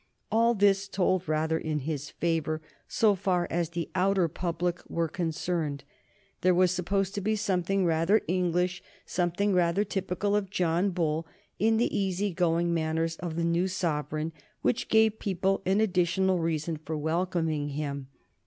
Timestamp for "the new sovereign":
13.35-14.33